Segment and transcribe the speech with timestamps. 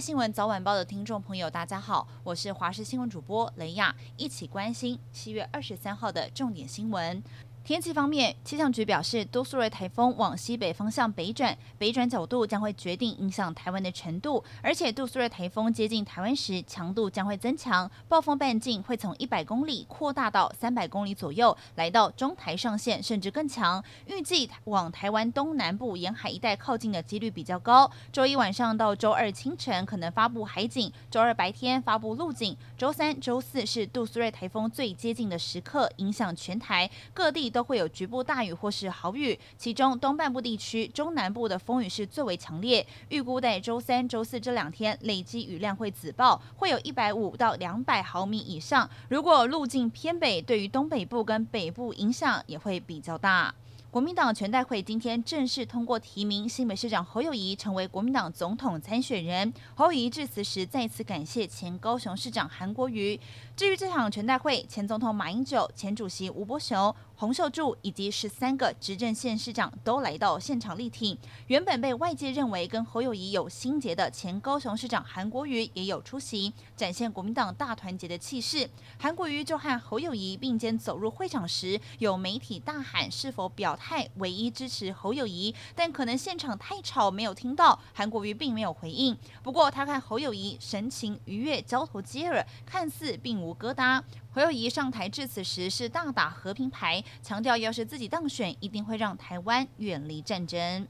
[0.00, 7.22] 新闻早晚报的听众朋友，大家好，我是华视新闻主播雷亚，一起关心七月二十三号的重点新闻。
[7.62, 14.42] 天气方面，气象局表示，杜苏芮台风往西北方向北转，北转角度将会决定影响台湾的程度。
[14.60, 23.84] 而且，杜苏芮台风接近台湾时，强度将会增强，暴风半径会从一百公里扩大到三百公里左右，来到中台上线，甚至更强。
[24.06, 27.88] 预计往台湾东南部沿海一带靠近的几率比较高。
[28.10, 37.64] 周一晚上到周二清晨可能发布海警，周二白天发布陆警，周三、周四是杜苏芮台风最接近的时刻，影响全台各地都。
[37.70, 42.84] 会有局部大雨或是豪雨，其中东半部地区、中南部的风雨是最为强烈。
[43.10, 48.90] 预估在周三、周四这两天，累积雨量会紫爆，会有一百五到两百毫米以上。
[49.08, 53.54] 如果路径偏北，对于东北部跟北部影响也会比较大。
[53.90, 59.52] 国民党全代会今天正式通过提名新北市长侯友谊成为国民党总统参选人。
[59.74, 63.18] 侯友谊致辞时再次感谢前高雄市长韩国瑜。
[63.56, 71.18] 至于这场全代会，前总统马英九、前主席吴伯雄、洪秀柱以及十三个执政县市长都来到现场力挺。
[71.48, 78.70] 原本被外界认为跟侯友谊有心结的前高雄市长韩国瑜也有出席，展现国民党大团结的气势。
[79.00, 83.76] 韩国瑜就和侯友谊并肩走入会场时，有媒体大喊是否表。
[83.80, 87.80] 太唯一支持侯友谊，但可能现场太吵没有听到。
[87.94, 94.02] 韩国瑜并没有回应，不过他看侯友谊神情愉悦，交头接耳，看似并无疙瘩。
[94.32, 100.86] 侯友谊上台致辞时是大打和平牌，强调要是自己当选，一定会让台湾远离战争。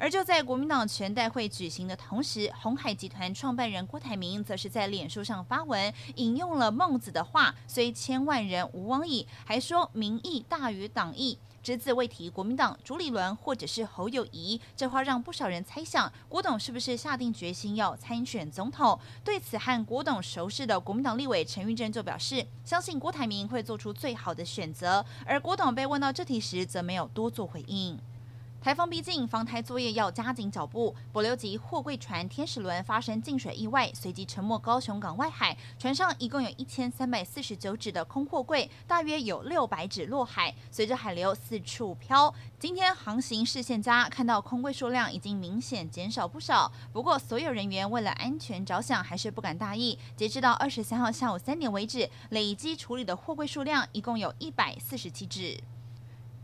[0.00, 14.58] 而就在国民党全代会举行的同时，鸿海集团创办人郭台铭则是在脸书上发文，引用了孟子的话：“虽千万人，吾往矣。”还说民意大于党意，只字未提国民党朱立伦或者是侯友谊。
[14.74, 18.98] 这话让不少人猜想，郭董是不是下定决心要参选总统？
[19.22, 25.04] 对此，和郭董熟识的国民党立委陈玉珍就表示，相信郭台铭会做出最好的选择。
[25.26, 27.98] 而郭董被问到这题时，则没有多做回应。
[28.62, 30.94] 台风逼近，防台作业要加紧脚步。
[31.14, 35.56] 帛琉级货柜船“天使轮”发生进水意外，随即沉没高雄港外海。
[35.78, 42.34] 船上一共有一千三百四十九只的空货柜，大约有六百只落海，随着海流四处飘。
[42.58, 46.70] 今天航行视线佳，看到空柜数量已经明显减少不少。
[46.92, 49.98] 不过，所有人员为了安全着想，还是不敢大意。
[50.14, 55.58] 截至到二十三号下午三点为止，累计处理的货柜数量一共有一百四十七只。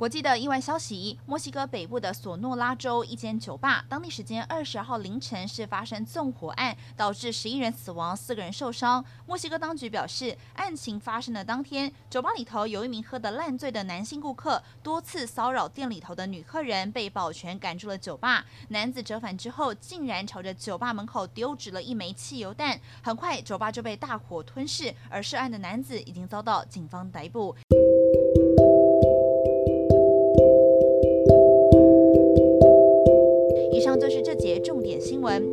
[0.00, 9.04] 国际的意外消息：墨西哥北部的索诺拉州一间酒吧，当地时间二十号凌晨是发生纵火案，导致十一人死亡，四个人受伤。
[9.26, 18.46] 墨西哥当局表示，案情发生的当天，酒吧里头有一名喝得烂醉的男性顾客，多次骚扰店里头的女客人，被保全赶出了酒吧。
[18.68, 27.54] 男子折返之后，竟然朝着酒吧门口丢掷了一枚汽油弹，很快酒吧就被大火吞噬，而涉案的男子已经遭到警方逮捕。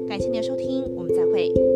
[0.08, 1.67] 感谢您的收听我们再会。